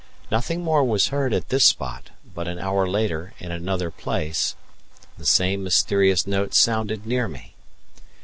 [0.31, 4.55] Nothing more was heard at this spot, but an hour later, in another place,
[5.19, 7.53] the same mysterious note sounded near me.